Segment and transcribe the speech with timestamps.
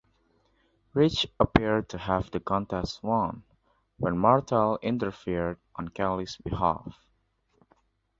[0.95, 3.43] Rich appeared to have the contest won,
[3.99, 7.05] when Martel interfered on Kelly's behalf.